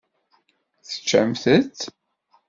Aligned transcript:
Teččamt-t? 0.89 1.79